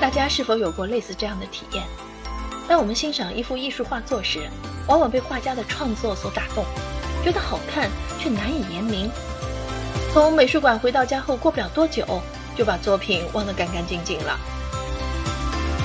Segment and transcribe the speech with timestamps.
[0.00, 1.84] 大家是否有过类似这样的体验？
[2.66, 4.48] 当我们欣赏一幅艺术画作时，
[4.88, 6.64] 往往被画家的创作所打动，
[7.22, 9.10] 觉得好看却难以言明。
[10.12, 12.22] 从美术馆回到家后，过不了多久
[12.56, 14.38] 就把作品忘得干干净净了。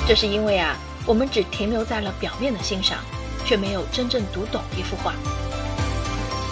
[0.08, 3.04] 这是因为啊，我们只停留在了表面的欣赏，
[3.46, 5.14] 却没有真正读懂一幅画。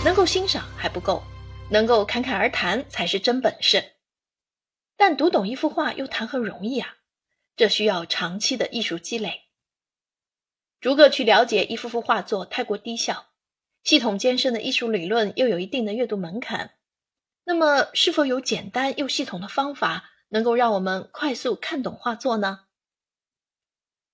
[0.03, 1.23] 能够欣赏还不够，
[1.69, 3.81] 能够侃侃而谈才是真本事。
[4.97, 6.89] 但读懂一幅画又谈何容易啊！
[7.55, 9.43] 这需要长期的艺术积累。
[10.79, 13.27] 逐个去了解一幅幅画作太过低效，
[13.83, 16.75] 系统艰深的艺术理论又有一定的阅读门槛。
[17.45, 22.65] 那么，是否有简单又系统的方法能够让我们快速看懂画作呢？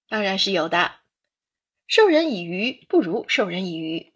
[0.08, 0.98] 当然是有的。
[1.88, 4.14] 授人以鱼不如授人以渔。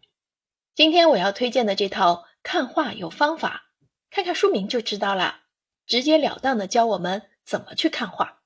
[0.76, 3.72] 今天我要推荐的这套看画有方法，
[4.12, 5.42] 看看书名就知道了，
[5.88, 8.42] 直截了当的教我们怎么去看画。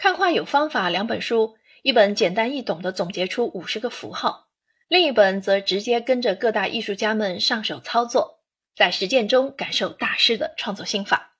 [0.00, 4.48] 看画有方法两本书，一本简单易懂的总结出五十个符号，
[4.88, 8.40] 另一本则直接跟着各大艺术家们上手操作，
[8.74, 11.36] 在实践中感受大师的创作心法。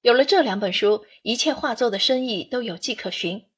[0.00, 3.48] 有了这两本书，一切画作的深意都有迹可循。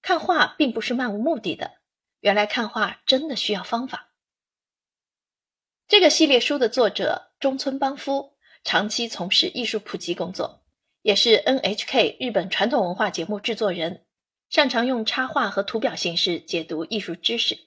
[0.00, 1.72] 看画并不是漫无目的的，
[2.20, 4.14] 原来看画真的需要方法。
[5.86, 10.63] 这个系列书的作者中村邦夫长期从事艺术普及工作。
[11.04, 14.06] 也是 NHK 日本传统文化节目制作人，
[14.48, 17.58] 擅长用插画和图表形式解读艺术知识。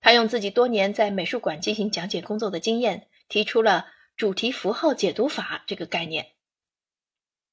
[0.00, 6.32] 他用自己多年在美术馆进行讲解工作的经验，提出了主题符号解读法这个概念。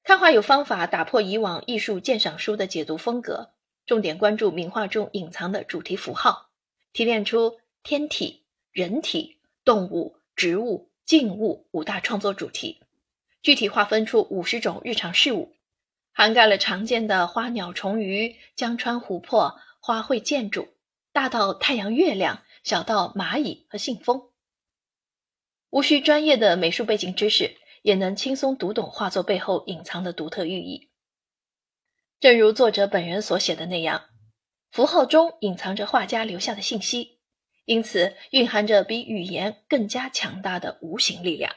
[0.02, 3.52] 看画有方法，打破以往艺术鉴赏书的解读风格，
[3.86, 6.50] 重点关注名画中隐藏的主题符号，
[6.92, 12.79] 提炼出天体、人体、动物、植物、静物五大创作主题。
[13.42, 15.56] 具体划分出五十种日常事物，
[16.12, 20.68] 涵盖了常见的花鸟虫鱼、江川湖泊、花卉建筑，
[21.12, 24.30] 大到太阳月亮，小到蚂蚁和信封。
[25.70, 30.90] 无需专业的美术背景知识，也能轻松读懂画作背后隐藏的独特寓意。
[32.18, 34.04] 正如作者本人所写的那样，
[34.70, 37.20] 符号中隐藏着画家留下的信息，
[37.64, 41.54] 因此蕴含着比语言更加强大的无形力量。